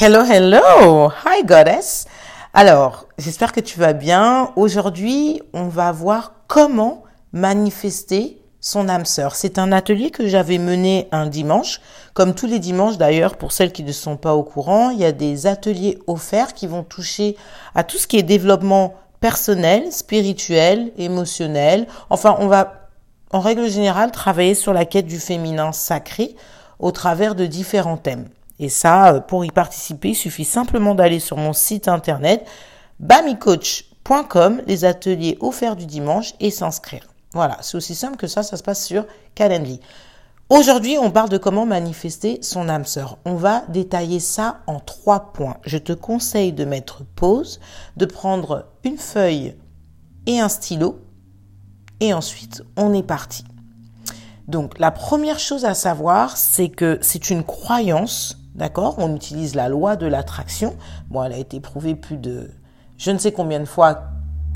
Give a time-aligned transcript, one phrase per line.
[0.00, 1.10] Hello, hello!
[1.24, 2.06] Hi, goddess!
[2.54, 4.52] Alors, j'espère que tu vas bien.
[4.54, 9.34] Aujourd'hui, on va voir comment manifester son âme sœur.
[9.34, 11.80] C'est un atelier que j'avais mené un dimanche.
[12.14, 15.04] Comme tous les dimanches d'ailleurs, pour celles qui ne sont pas au courant, il y
[15.04, 17.36] a des ateliers offerts qui vont toucher
[17.74, 21.88] à tout ce qui est développement personnel, spirituel, émotionnel.
[22.08, 22.88] Enfin, on va,
[23.32, 26.36] en règle générale, travailler sur la quête du féminin sacré
[26.78, 28.28] au travers de différents thèmes.
[28.58, 32.46] Et ça, euh, pour y participer, il suffit simplement d'aller sur mon site internet
[33.00, 37.06] bamicoach.com, les ateliers offerts du dimanche et s'inscrire.
[37.32, 39.80] Voilà, c'est aussi simple que ça, ça se passe sur Calendly.
[40.50, 43.18] Aujourd'hui, on parle de comment manifester son âme sœur.
[43.26, 45.58] On va détailler ça en trois points.
[45.66, 47.60] Je te conseille de mettre pause,
[47.98, 49.54] de prendre une feuille
[50.26, 51.00] et un stylo,
[52.00, 53.44] et ensuite, on est parti.
[54.46, 58.96] Donc, la première chose à savoir, c'est que c'est une croyance D'accord?
[58.98, 60.76] On utilise la loi de l'attraction.
[61.10, 62.50] Bon, elle a été prouvée plus de
[62.98, 64.00] je ne sais combien de fois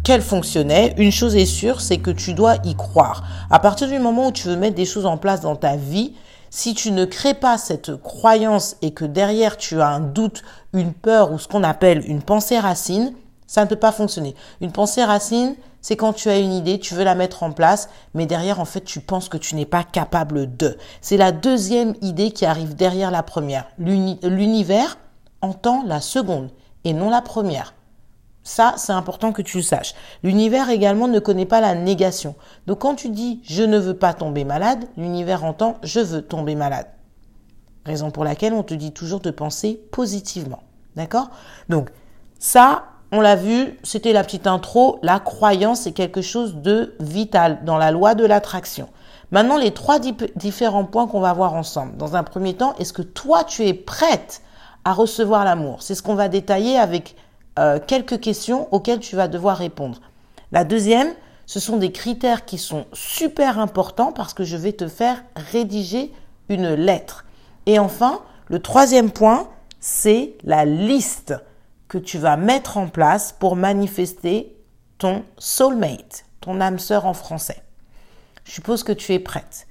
[0.03, 0.95] qu'elle fonctionnait.
[0.99, 3.23] Une chose est sûre, c'est que tu dois y croire.
[3.49, 6.15] À partir du moment où tu veux mettre des choses en place dans ta vie,
[6.51, 10.93] si tu ne crées pas cette croyance et que derrière tu as un doute, une
[10.93, 13.15] peur ou ce qu'on appelle une pensée racine,
[13.53, 14.35] ça ne peut pas fonctionner.
[14.63, 17.91] Une pensée racine, c'est quand tu as une idée, tu veux la mettre en place,
[18.15, 20.79] mais derrière, en fait, tu penses que tu n'es pas capable de.
[21.03, 23.67] C'est la deuxième idée qui arrive derrière la première.
[23.77, 24.97] L'univers
[25.43, 26.49] entend la seconde
[26.85, 27.75] et non la première.
[28.43, 29.95] Ça, c'est important que tu le saches.
[30.23, 32.35] L'univers également ne connaît pas la négation.
[32.67, 36.55] Donc quand tu dis je ne veux pas tomber malade, l'univers entend je veux tomber
[36.55, 36.87] malade.
[37.85, 40.63] Raison pour laquelle on te dit toujours de penser positivement.
[40.97, 41.29] D'accord?
[41.69, 41.91] Donc
[42.39, 47.59] ça, on l'a vu, c'était la petite intro, la croyance est quelque chose de vital
[47.65, 48.89] dans la loi de l'attraction.
[49.31, 51.97] Maintenant, les trois différents points qu'on va voir ensemble.
[51.99, 54.43] Dans un premier temps, est-ce que toi, tu es prête
[54.85, 55.83] à recevoir l'amour?
[55.83, 57.17] C'est ce qu'on va détailler avec
[57.59, 60.01] euh, quelques questions auxquelles tu vas devoir répondre.
[60.51, 61.13] La deuxième,
[61.45, 66.13] ce sont des critères qui sont super importants parce que je vais te faire rédiger
[66.49, 67.27] une lettre.
[67.67, 69.49] Et enfin, le troisième point,
[69.81, 71.35] c'est la liste
[71.93, 74.57] que tu vas mettre en place pour manifester
[74.97, 77.63] ton soulmate, ton âme sœur en français.
[78.45, 79.67] Je suppose que tu es prête.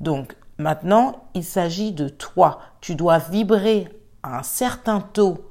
[0.00, 2.58] Donc maintenant, il s'agit de toi.
[2.80, 3.88] Tu dois vibrer
[4.24, 5.48] à un certain taux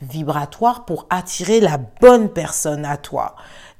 [0.00, 3.36] vibratoire pour attirer la bonne personne à toi.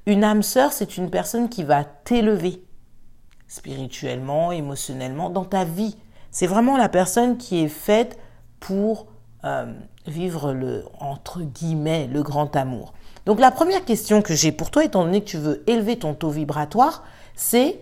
[0.07, 2.63] Une âme sœur, c'est une personne qui va t'élever
[3.49, 5.97] spirituellement, émotionnellement, dans ta vie.
[6.31, 8.17] C'est vraiment la personne qui est faite
[8.61, 9.09] pour
[9.45, 9.75] euh,
[10.07, 12.93] vivre le, entre guillemets, le grand amour.
[13.27, 16.15] Donc la première question que j'ai pour toi, étant donné que tu veux élever ton
[16.15, 17.81] taux vibratoire, c'est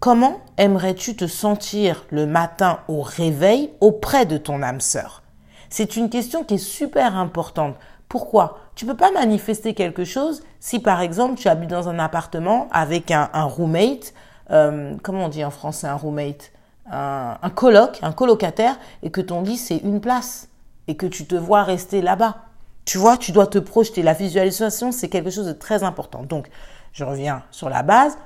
[0.00, 5.22] comment aimerais-tu te sentir le matin au réveil auprès de ton âme sœur?
[5.70, 7.76] C'est une question qui est super importante.
[8.08, 8.58] Pourquoi?
[8.74, 13.10] Tu peux pas manifester quelque chose si par exemple tu habites dans un appartement avec
[13.10, 14.12] un, roommate,
[14.50, 16.52] euh, comment on dit en français un roommate?
[16.90, 20.48] Un, un coloc, un colocataire, et que ton lit c'est une place
[20.88, 22.36] et que tu te vois rester là-bas.
[22.84, 24.02] Tu vois, tu dois te projeter.
[24.02, 26.24] La visualisation, c'est quelque chose de très important.
[26.24, 26.48] Donc,
[26.92, 28.18] je reviens sur la base.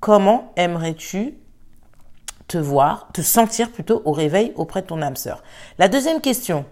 [0.00, 1.34] Comment aimerais-tu
[2.46, 5.42] te voir, te sentir plutôt au réveil auprès de ton âme sœur?
[5.78, 6.64] La deuxième question,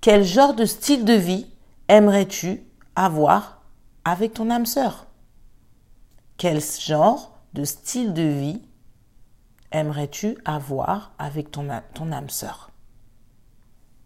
[0.00, 1.46] quel genre de style de vie
[1.88, 2.62] aimerais-tu
[2.96, 3.62] avoir
[4.04, 5.06] avec ton âme sœur?
[6.38, 8.62] Quel genre de style de vie
[9.72, 12.69] aimerais-tu avoir avec ton, ton âme sœur?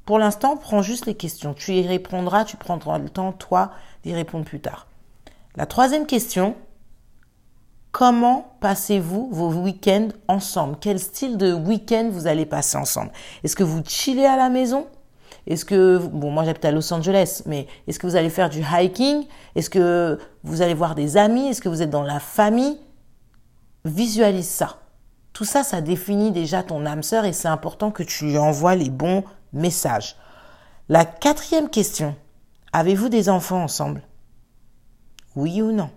[0.04, 1.54] Pour l'instant, prends juste les questions.
[1.54, 3.70] Tu y répondras, tu prendras le temps, toi,
[4.02, 4.86] d'y répondre plus tard.
[5.56, 6.56] La troisième question,
[7.92, 10.76] comment passez-vous vos week-ends ensemble?
[10.80, 13.12] Quel style de week-end vous allez passer ensemble?
[13.44, 14.86] Est-ce que vous chillez à la maison?
[15.46, 18.62] Est-ce que, bon, moi j'habite à Los Angeles, mais est-ce que vous allez faire du
[18.62, 19.26] hiking?
[19.54, 21.48] Est-ce que vous allez voir des amis?
[21.48, 22.78] Est-ce que vous êtes dans la famille?
[23.84, 24.78] Visualise ça.
[25.34, 28.74] Tout ça, ça définit déjà ton âme sœur et c'est important que tu lui envoies
[28.74, 30.16] les bons message.
[30.88, 32.14] La quatrième question,
[32.72, 34.02] avez-vous des enfants ensemble?
[35.34, 35.90] Oui ou non?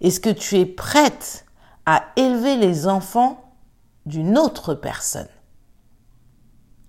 [0.00, 1.46] Est-ce que tu es prête
[1.86, 3.54] à élever les enfants
[4.06, 5.28] d'une autre personne?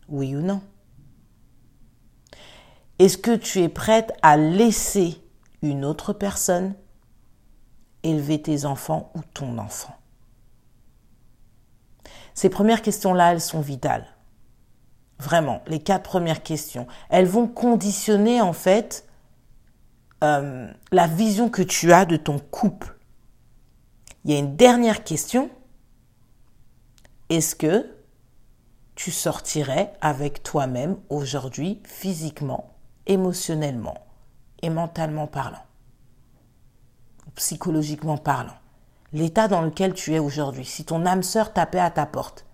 [0.07, 0.61] Oui ou non?
[2.97, 5.21] Est-ce que tu es prête à laisser
[5.61, 6.73] une autre personne
[8.03, 9.95] élever tes enfants ou ton enfant?
[12.33, 14.07] Ces premières questions-là, elles sont vitales.
[15.19, 16.87] Vraiment, les quatre premières questions.
[17.09, 19.05] Elles vont conditionner en fait
[20.23, 22.97] euh, la vision que tu as de ton couple.
[24.23, 25.49] Il y a une dernière question.
[27.29, 27.85] Est-ce que
[28.95, 32.73] tu sortirais avec toi-même aujourd'hui, physiquement,
[33.05, 33.95] émotionnellement
[34.61, 35.63] et mentalement parlant,
[37.35, 38.57] psychologiquement parlant.
[39.13, 40.65] L'état dans lequel tu es aujourd'hui.
[40.65, 42.45] Si ton âme sœur tapait à ta porte,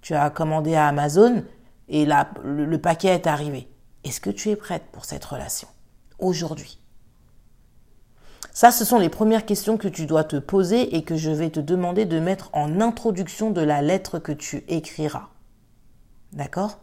[0.00, 1.44] tu as commandé à Amazon
[1.88, 3.68] et le paquet est arrivé.
[4.04, 5.68] Est-ce que tu es prête pour cette relation
[6.18, 6.78] aujourd'hui?
[8.54, 11.50] Ça, ce sont les premières questions que tu dois te poser et que je vais
[11.50, 15.28] te demander de mettre en introduction de la lettre que tu écriras.
[16.32, 16.78] D'accord?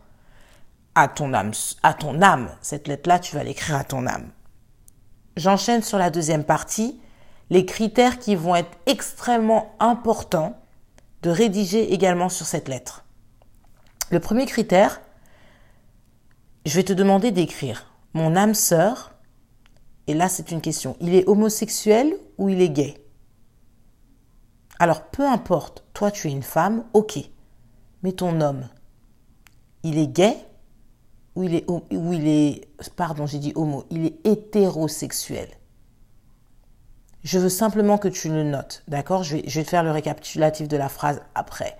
[0.95, 1.51] À ton âme,
[1.83, 2.49] à ton âme.
[2.61, 4.29] Cette lettre-là, tu vas l'écrire à ton âme.
[5.37, 6.99] J'enchaîne sur la deuxième partie,
[7.51, 10.59] les critères qui vont être extrêmement importants
[11.21, 13.05] de rédiger également sur cette lettre.
[14.11, 15.01] Le premier critère,
[16.65, 19.13] je vais te demander d'écrire mon âme sœur
[20.07, 20.97] et là, c'est une question.
[20.99, 22.95] Il est homosexuel ou il est gay?
[24.79, 27.19] Alors, peu importe, toi tu es une femme, ok.
[28.01, 28.67] Mais ton homme,
[29.83, 30.35] il est gay
[31.35, 35.49] ou il est, pardon, j'ai dit homo, il est hétérosexuel?
[37.23, 39.23] Je veux simplement que tu le notes, d'accord?
[39.23, 41.77] Je vais te faire le récapitulatif de la phrase après.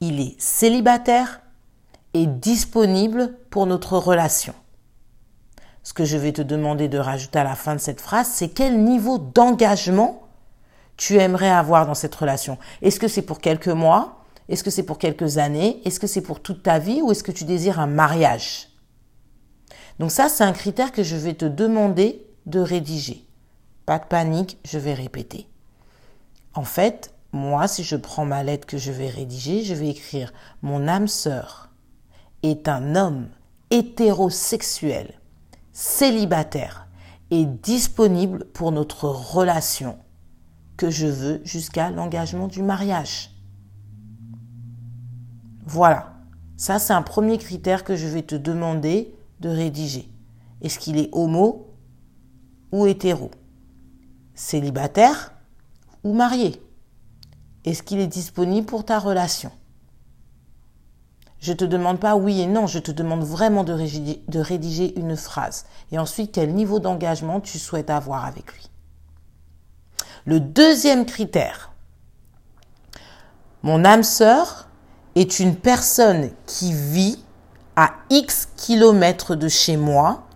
[0.00, 1.42] Il est célibataire
[2.14, 4.54] et disponible pour notre relation
[5.82, 8.50] ce que je vais te demander de rajouter à la fin de cette phrase, c'est
[8.50, 10.22] quel niveau d'engagement
[10.96, 12.58] tu aimerais avoir dans cette relation.
[12.82, 14.24] Est-ce que c'est pour quelques mois?
[14.48, 15.80] Est-ce que c'est pour quelques années?
[15.84, 17.00] Est-ce que c'est pour toute ta vie?
[17.02, 18.68] Ou est-ce que tu désires un mariage?
[19.98, 23.26] Donc ça, c'est un critère que je vais te demander de rédiger.
[23.86, 25.46] Pas de panique, je vais répéter.
[26.54, 30.32] En fait, moi, si je prends ma lettre que je vais rédiger, je vais écrire
[30.62, 31.70] Mon âme sœur
[32.42, 33.28] est un homme
[33.70, 35.20] hétérosexuel
[35.72, 36.88] célibataire
[37.30, 39.98] et disponible pour notre relation
[40.76, 43.30] que je veux jusqu'à l'engagement du mariage.
[45.64, 46.14] Voilà,
[46.56, 50.10] ça c'est un premier critère que je vais te demander de rédiger.
[50.62, 51.68] Est-ce qu'il est homo
[52.72, 53.30] ou hétéro?
[54.34, 55.32] Célibataire
[56.02, 56.60] ou marié?
[57.64, 59.50] Est-ce qu'il est disponible pour ta relation?
[61.40, 64.98] Je te demande pas oui et non, je te demande vraiment de rédiger, de rédiger
[64.98, 65.64] une phrase.
[65.90, 68.70] Et ensuite, quel niveau d'engagement tu souhaites avoir avec lui?
[70.26, 71.72] Le deuxième critère,
[73.62, 74.68] mon âme sœur
[75.14, 77.24] est une personne qui vit
[77.76, 80.26] à X kilomètres de chez moi.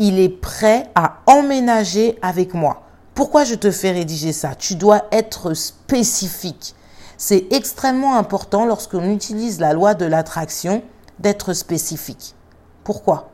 [0.00, 2.87] Il est prêt à emménager avec moi.
[3.18, 4.54] Pourquoi je te fais rédiger ça?
[4.54, 6.76] Tu dois être spécifique.
[7.16, 10.84] C'est extrêmement important lorsqu'on utilise la loi de l'attraction
[11.18, 12.36] d'être spécifique.
[12.84, 13.32] Pourquoi?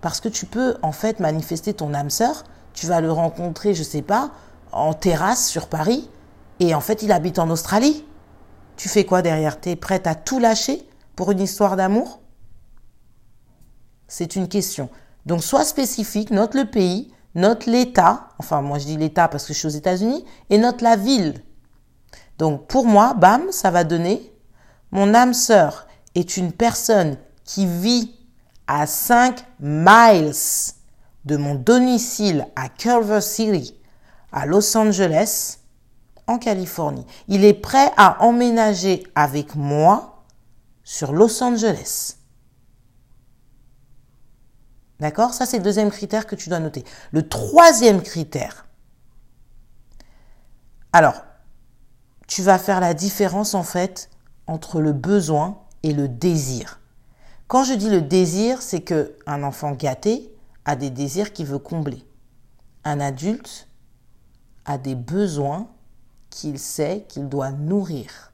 [0.00, 3.82] Parce que tu peux en fait manifester ton âme sœur, tu vas le rencontrer, je
[3.82, 4.30] sais pas,
[4.72, 6.08] en terrasse sur Paris,
[6.58, 8.06] et en fait il habite en Australie.
[8.76, 9.60] Tu fais quoi derrière?
[9.60, 12.22] Tu es prête à tout lâcher pour une histoire d'amour?
[14.06, 14.88] C'est une question.
[15.26, 19.52] Donc sois spécifique, note le pays, note l'État, enfin moi je dis l'État parce que
[19.52, 21.42] je suis aux États-Unis, et note la ville
[22.38, 24.32] donc pour moi, bam, ça va donner
[24.90, 28.14] mon âme sœur est une personne qui vit
[28.66, 30.32] à 5 miles
[31.24, 33.74] de mon domicile à Culver City,
[34.32, 35.58] à Los Angeles,
[36.26, 37.06] en Californie.
[37.26, 40.24] Il est prêt à emménager avec moi
[40.84, 42.16] sur Los Angeles.
[45.00, 45.32] D'accord?
[45.32, 46.84] Ça, c'est le deuxième critère que tu dois noter.
[47.12, 48.66] Le troisième critère.
[50.92, 51.22] Alors,
[52.26, 54.10] tu vas faire la différence en fait
[54.46, 56.80] entre le besoin et le désir.
[57.46, 61.58] Quand je dis le désir, c'est que un enfant gâté a des désirs qu'il veut
[61.58, 62.04] combler.
[62.84, 63.68] Un adulte
[64.64, 65.68] a des besoins
[66.30, 68.32] qu'il sait qu'il doit nourrir.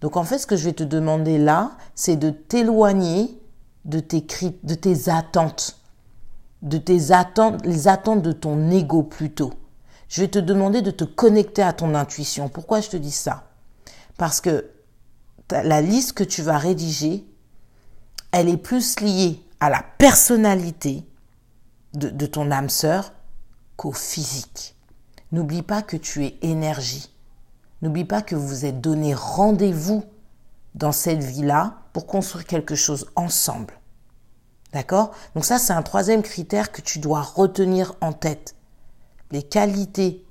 [0.00, 3.40] Donc en fait, ce que je vais te demander là, c'est de t'éloigner
[3.84, 4.24] de tes,
[4.62, 5.78] de tes attentes,
[6.62, 9.52] de tes attentes, les attentes de ton ego plutôt
[10.14, 12.48] je vais te demander de te connecter à ton intuition.
[12.48, 13.50] Pourquoi je te dis ça?
[14.16, 14.70] Parce que
[15.50, 17.26] la liste que tu vas rédiger,
[18.30, 21.04] elle est plus liée à la personnalité
[21.94, 23.12] de, ton âme sœur
[23.76, 24.76] qu'au physique.
[25.32, 27.10] N'oublie pas que tu es énergie.
[27.82, 30.04] N'oublie pas que vous êtes donné rendez-vous
[30.76, 33.72] dans cette vie-là pour construire quelque chose ensemble.
[34.74, 35.12] D'accord?
[35.34, 38.56] Donc ça, c'est un troisième critère que tu dois retenir en tête
[39.30, 40.26] les qualités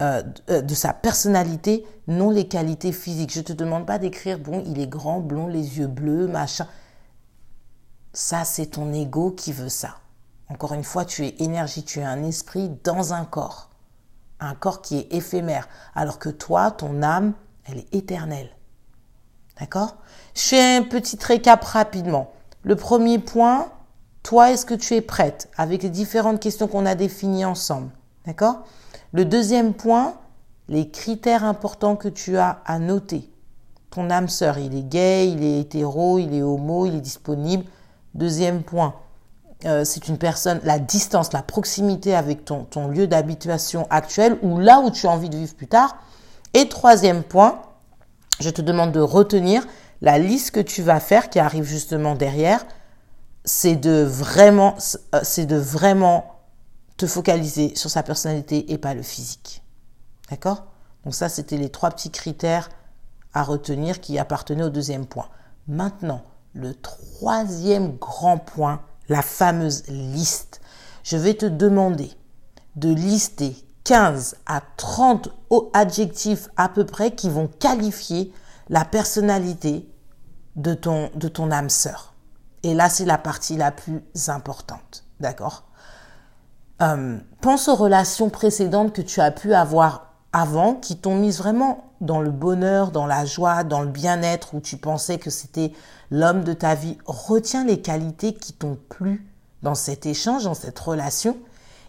[0.00, 3.32] euh, euh, de sa personnalité, non les qualités physiques.
[3.32, 6.68] Je ne te demande pas d'écrire, bon, il est grand, blond, les yeux bleus, machin.
[8.12, 9.96] Ça, c'est ton ego qui veut ça.
[10.48, 13.70] Encore une fois, tu es énergie, tu es un esprit dans un corps.
[14.38, 15.68] Un corps qui est éphémère.
[15.96, 18.50] Alors que toi, ton âme, elle est éternelle.
[19.58, 19.96] D'accord?
[20.36, 22.30] Je fais un petit récap rapidement.
[22.62, 23.70] Le premier point,
[24.22, 27.88] toi, est-ce que tu es prête avec les différentes questions qu'on a définies ensemble?
[28.26, 28.64] D'accord?
[29.12, 30.12] Le deuxième point,
[30.68, 33.30] les critères importants que tu as à noter.
[33.88, 37.64] Ton âme sœur, il est gay, il est hétéro, il est homo, il est disponible.
[38.14, 38.94] Deuxième point,
[39.64, 44.58] euh, c'est une personne, la distance, la proximité avec ton, ton lieu d'habitation actuel ou
[44.58, 45.96] là où tu as envie de vivre plus tard.
[46.52, 47.62] Et troisième point,
[48.38, 49.66] je te demande de retenir
[50.00, 52.64] la liste que tu vas faire qui arrive justement derrière.
[53.44, 54.76] C'est de vraiment,
[55.14, 56.20] euh,
[56.96, 59.62] te focaliser sur sa personnalité et pas le physique.
[60.30, 60.64] D'accord?
[61.04, 62.68] Donc ça, c'était les trois petits critères
[63.32, 65.28] à retenir qui appartenaient au deuxième point.
[65.68, 66.22] Maintenant,
[66.54, 70.60] le troisième grand point, la fameuse liste.
[71.04, 72.10] Je vais te demander
[72.76, 75.28] de lister 15 à 30
[75.72, 78.32] adjectifs à peu près qui vont qualifier
[78.68, 79.88] la personnalité
[80.56, 82.14] de ton, de ton âme sœur.
[82.62, 85.04] Et là, c'est la partie la plus importante.
[85.20, 85.64] D'accord?
[86.82, 91.84] Euh, Pense aux relations précédentes que tu as pu avoir avant qui t'ont mis vraiment
[92.00, 95.72] dans le bonheur, dans la joie, dans le bien-être, où tu pensais que c'était
[96.10, 96.98] l'homme de ta vie.
[97.06, 99.26] Retiens les qualités qui t'ont plu
[99.62, 101.38] dans cet échange, dans cette relation.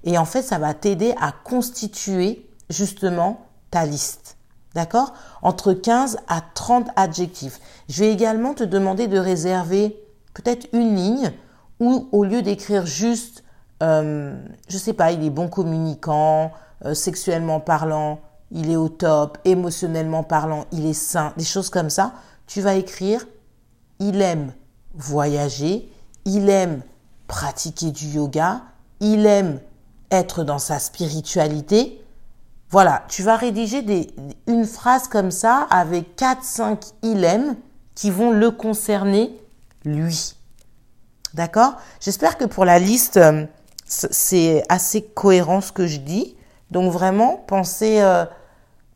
[0.04, 4.37] Et en fait, ça va t'aider à constituer justement ta liste.
[4.78, 5.14] D'accord?
[5.42, 7.60] Entre 15 à 30 adjectifs.
[7.90, 10.00] Je vais également te demander de réserver
[10.36, 11.34] peut-être une ligne
[11.80, 13.44] où au lieu d'écrire juste,
[13.82, 16.52] euh, je sais pas, il est bon communicant,
[16.86, 18.20] euh, sexuellement parlant,
[18.52, 22.14] il est au top, émotionnellement parlant, il est sain, des choses comme ça,
[22.46, 23.26] tu vas écrire
[23.98, 24.54] il aime
[24.94, 25.92] voyager,
[26.26, 26.84] il aime
[27.26, 28.62] pratiquer du yoga,
[29.00, 29.60] il aime
[30.12, 32.00] être dans sa spiritualité.
[32.70, 33.86] Voilà, tu vas rédiger
[34.46, 37.56] une phrase comme ça avec 4-5 il
[37.96, 39.40] qui vont le concerner
[39.86, 40.36] lui.
[41.34, 41.78] D'accord?
[42.02, 43.46] J'espère que pour la liste, euh,
[43.86, 46.36] c'est assez cohérent ce que je dis.
[46.72, 47.46] Donc vraiment,
[47.82, 48.26] euh,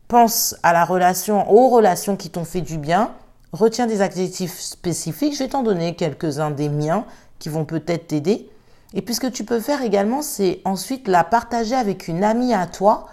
[0.06, 3.12] pense à la relation, aux relations qui t'ont fait du bien.
[3.52, 5.32] Retiens des adjectifs spécifiques.
[5.34, 7.06] Je vais t'en donner quelques-uns des miens
[7.38, 8.50] qui vont peut-être t'aider.
[8.92, 12.52] Et puis ce que tu peux faire également, c'est ensuite la partager avec une amie
[12.52, 13.06] à toi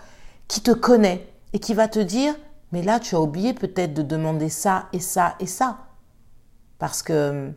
[0.50, 2.36] qui te connaît et qui va te dire,
[2.74, 5.78] mais là tu as oublié peut-être de demander ça et ça et ça.
[6.78, 7.54] Parce que hum,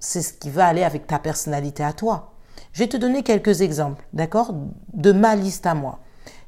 [0.00, 2.34] c'est ce qui va aller avec ta personnalité à toi.
[2.72, 4.52] Je vais te donner quelques exemples, d'accord,
[4.92, 6.00] de ma liste à moi.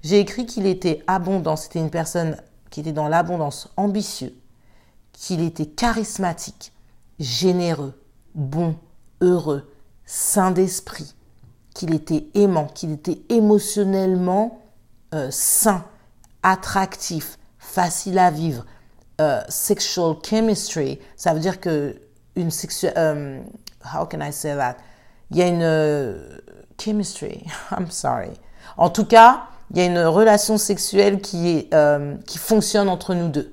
[0.02, 2.37] J'ai écrit qu'il était abondant, c'était une personne
[2.71, 4.35] qui était dans l'abondance, ambitieux,
[5.12, 6.73] qu'il était charismatique,
[7.18, 7.95] généreux,
[8.35, 8.76] bon,
[9.21, 9.73] heureux,
[10.04, 11.14] sain d'esprit,
[11.75, 14.65] qu'il était aimant, qu'il était émotionnellement
[15.15, 15.85] euh, sain,
[16.43, 18.65] attractif, facile à vivre,
[19.21, 21.97] euh, sexual chemistry, ça veut dire que
[22.35, 23.41] une sexuelle, euh,
[23.95, 24.77] how can I say that?
[25.31, 26.41] Il y a une
[26.79, 28.31] chemistry, I'm sorry.
[28.77, 31.75] En tout cas, il y a une relation sexuelle qui, est,
[32.27, 33.53] qui fonctionne entre nous deux.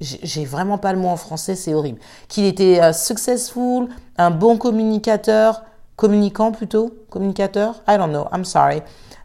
[0.00, 1.98] J'ai vraiment pas le mot en français, c'est horrible.
[2.28, 5.64] Qu'il était successful, un bon communicateur,
[5.96, 8.82] communicant plutôt, communicateur, I don't know, I'm sorry.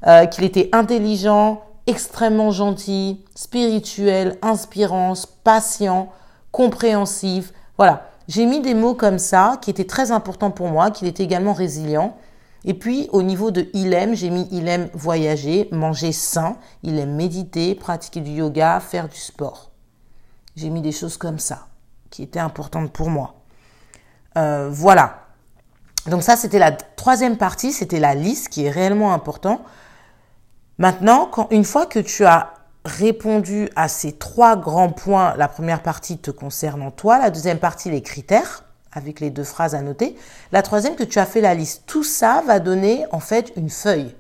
[0.08, 6.10] Euh, qu'il était intelligent, extrêmement gentil, spirituel, inspirant, patient,
[6.52, 7.54] compréhensif.
[7.78, 11.24] Voilà, j'ai mis des mots comme ça qui étaient très importants pour moi, qu'il était
[11.24, 12.16] également résilient.
[12.66, 17.00] Et puis au niveau de il aime, j'ai mis il aime voyager, manger sain, il
[17.00, 19.72] aime méditer, pratiquer du yoga, faire du sport.
[20.56, 21.68] J'ai mis des choses comme ça
[22.10, 23.36] qui étaient importantes pour moi.
[24.38, 25.29] Euh, voilà.
[26.08, 29.62] Donc ça c'était la troisième partie, c'était la liste qui est réellement important.
[30.78, 32.54] Maintenant, quand, une fois que tu as
[32.86, 37.92] répondu à ces trois grands points, la première partie te concerne toi, la deuxième partie
[37.92, 40.16] les critères, avec les deux phrases à noter.
[40.52, 41.84] La troisième, que tu as fait la liste.
[41.86, 44.16] Tout ça va donner en fait une feuille.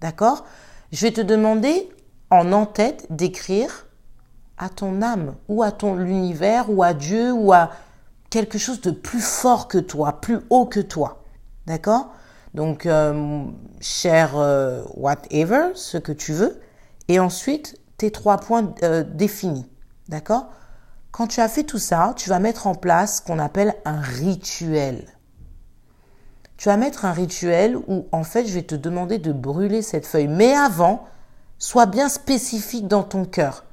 [0.00, 0.44] D'accord?
[0.92, 1.88] Je vais te demander
[2.30, 3.86] en en-tête d'écrire
[4.56, 7.70] à ton âme ou à ton univers ou à Dieu ou à
[8.30, 11.23] quelque chose de plus fort que toi, plus haut que toi.
[11.66, 12.12] D'accord?
[12.54, 13.44] Donc, euh,
[13.80, 16.60] cher euh, whatever, ce que tu veux.
[17.08, 19.66] Et ensuite, tes trois points euh, définis.
[20.08, 20.46] D'accord?
[21.10, 24.00] Quand tu as fait tout ça, tu vas mettre en place ce qu'on appelle un
[24.00, 25.04] rituel.
[26.56, 30.06] Tu vas mettre un rituel où en fait je vais te demander de brûler cette
[30.06, 30.28] feuille.
[30.28, 31.04] Mais avant,
[31.58, 33.64] sois bien spécifique dans ton cœur.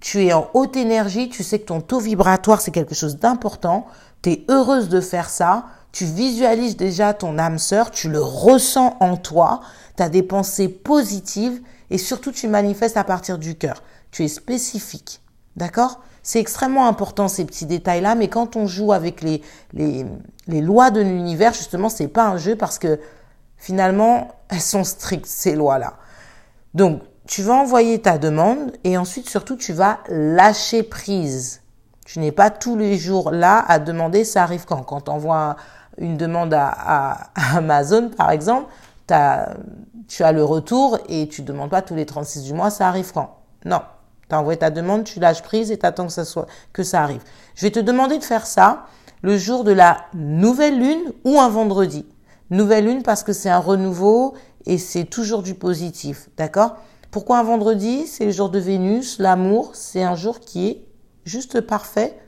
[0.00, 3.86] Tu es en haute énergie, tu sais que ton taux vibratoire c'est quelque chose d'important,
[4.22, 5.66] tu es heureuse de faire ça,
[5.98, 9.62] tu visualises déjà ton âme sœur, tu le ressens en toi,
[9.96, 13.82] tu as des pensées positives et surtout tu manifestes à partir du cœur.
[14.12, 15.20] Tu es spécifique.
[15.56, 15.98] D'accord?
[16.22, 20.06] C'est extrêmement important ces petits détails-là, mais quand on joue avec les, les,
[20.46, 23.00] les lois de l'univers, justement, c'est pas un jeu parce que
[23.56, 25.94] finalement, elles sont strictes, ces lois-là.
[26.74, 31.60] Donc, tu vas envoyer ta demande et ensuite, surtout, tu vas lâcher prise.
[32.06, 34.84] Tu n'es pas tous les jours là à demander ça arrive quand?
[34.84, 35.56] Quand tu envoies
[35.98, 38.70] une demande à, Amazon, par exemple,
[39.06, 43.12] tu as le retour et tu demandes pas tous les 36 du mois, ça arrive
[43.12, 43.38] quand?
[43.64, 43.80] Non.
[44.28, 46.82] Tu as envoyé ta demande, tu lâches prise et tu attends que ça, soit, que
[46.82, 47.22] ça arrive.
[47.54, 48.86] Je vais te demander de faire ça
[49.22, 52.06] le jour de la nouvelle lune ou un vendredi.
[52.50, 54.34] Nouvelle lune parce que c'est un renouveau
[54.66, 56.28] et c'est toujours du positif.
[56.36, 56.76] D'accord?
[57.10, 58.06] Pourquoi un vendredi?
[58.06, 59.18] C'est le jour de Vénus.
[59.18, 60.84] L'amour, c'est un jour qui est
[61.24, 62.18] juste parfait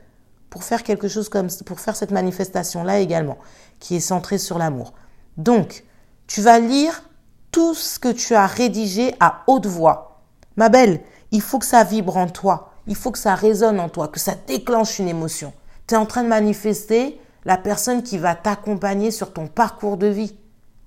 [0.51, 3.39] pour faire quelque chose comme pour faire cette manifestation là également
[3.79, 4.93] qui est centrée sur l'amour.
[5.37, 5.85] Donc,
[6.27, 7.03] tu vas lire
[7.51, 10.21] tout ce que tu as rédigé à haute voix.
[10.57, 13.89] Ma belle, il faut que ça vibre en toi, il faut que ça résonne en
[13.89, 15.53] toi, que ça déclenche une émotion.
[15.87, 20.07] Tu es en train de manifester la personne qui va t'accompagner sur ton parcours de
[20.07, 20.37] vie.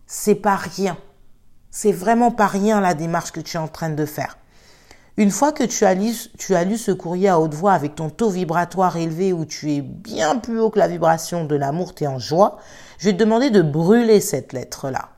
[0.07, 0.97] C'est pas rien.
[1.71, 4.37] C'est vraiment pas rien la démarche que tu es en train de faire.
[5.17, 8.97] Une fois que tu as, lu, ce courrier à haute voix avec ton taux vibratoire
[8.97, 12.19] élevé où tu es bien plus haut que la vibration de l'amour, tu es en
[12.19, 12.59] joie,
[12.99, 15.11] je vais te demander de brûler cette lettre-là.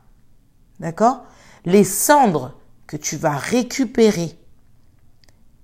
[0.81, 1.25] D'accord?
[1.65, 2.53] Les cendres
[2.87, 4.39] que tu vas récupérer,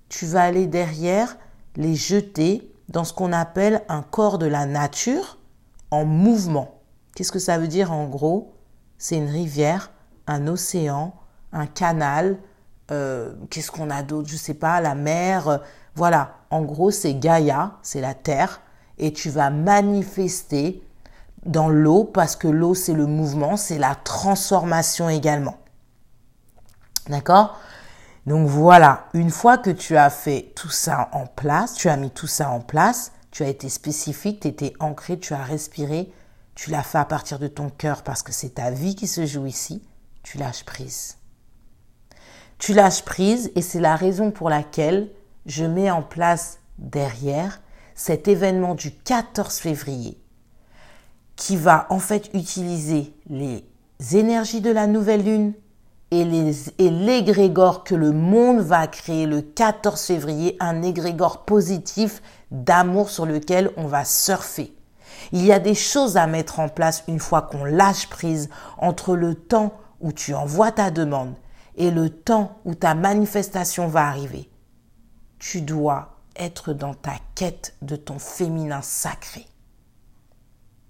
[0.09, 1.37] tu vas aller derrière
[1.75, 5.37] les jeter dans ce qu'on appelle un corps de la nature
[5.91, 6.81] en mouvement.
[7.15, 8.55] Qu'est-ce que ça veut dire en gros?
[8.97, 9.91] C'est une rivière,
[10.25, 11.13] un océan,
[11.51, 12.39] un canal,
[12.91, 14.29] euh, qu'est-ce qu'on a d'autre?
[14.29, 15.47] Je sais pas, la mer.
[15.47, 15.57] Euh,
[15.95, 18.61] voilà, en gros, c'est Gaïa, c'est la terre,
[18.97, 20.83] et tu vas manifester
[21.45, 25.57] dans l'eau parce que l'eau, c'est le mouvement, c'est la transformation également.
[27.07, 27.57] D'accord?
[28.25, 32.09] Donc voilà, une fois que tu as fait tout ça en place, tu as mis
[32.09, 36.11] tout ça en place, tu as été spécifique, tu étais ancré, tu as respiré,
[36.55, 39.25] tu l'as fait à partir de ton cœur parce que c'est ta vie qui se
[39.25, 39.83] joue ici,
[40.23, 41.17] tu lâches prise.
[42.63, 45.09] Tu lâches prise et c'est la raison pour laquelle
[45.45, 47.59] je mets en place derrière
[47.93, 50.17] cet événement du 14 février
[51.35, 53.65] qui va en fait utiliser les
[54.13, 55.53] énergies de la nouvelle lune
[56.11, 56.23] et
[56.79, 63.25] l'égrégore et que le monde va créer le 14 février, un égrégore positif d'amour sur
[63.25, 64.73] lequel on va surfer.
[65.33, 69.17] Il y a des choses à mettre en place une fois qu'on lâche prise entre
[69.17, 71.33] le temps où tu envoies ta demande
[71.75, 74.49] et le temps où ta manifestation va arriver.
[75.39, 79.45] Tu dois être dans ta quête de ton féminin sacré.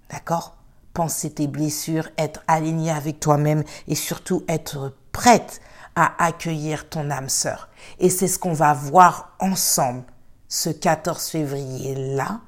[0.10, 0.58] D'accord?
[0.94, 5.60] Penser tes blessures, être aligné avec toi-même et surtout être prête
[5.96, 7.70] à accueillir ton âme sœur.
[8.00, 10.04] Et c'est ce qu'on va voir ensemble
[10.48, 12.42] ce 14 février-là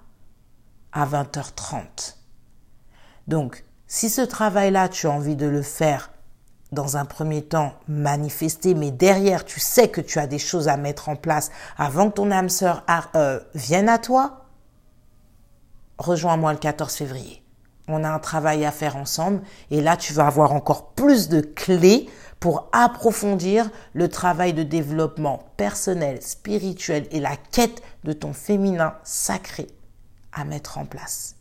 [0.92, 2.16] à 20h30.
[3.28, 6.12] Donc, si ce travail-là, tu as envie de le faire
[6.76, 10.78] dans un premier temps manifester, mais derrière, tu sais que tu as des choses à
[10.78, 12.84] mettre en place avant que ton âme sœur
[13.16, 14.46] euh, vienne à toi,
[15.98, 17.42] rejoins-moi le 14 février.
[17.88, 21.42] On a un travail à faire ensemble et là, tu vas avoir encore plus de
[21.42, 22.08] clés
[22.40, 29.68] pour approfondir le travail de développement personnel, spirituel et la quête de ton féminin sacré
[30.34, 31.36] à mettre en place.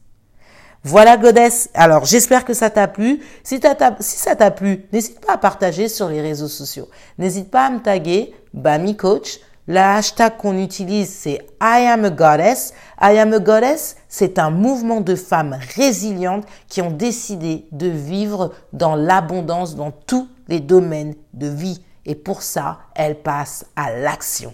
[0.86, 1.70] Voilà Goddess.
[1.72, 3.22] Alors j'espère que ça t'a plu.
[3.42, 3.58] Si,
[4.00, 6.90] si ça t'a plu, n'hésite pas à partager sur les réseaux sociaux.
[7.16, 9.40] N'hésite pas à me taguer Bami Coach.
[9.66, 12.74] Le hashtag qu'on utilise, c'est I am a goddess.
[13.00, 18.52] I am a goddess, c'est un mouvement de femmes résilientes qui ont décidé de vivre
[18.74, 21.82] dans l'abondance dans tous les domaines de vie.
[22.04, 24.52] Et pour ça, elles passent à l'action.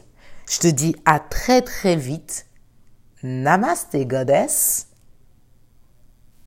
[0.48, 2.46] Je te dis à très très vite.
[3.24, 4.89] Namaste, goddess.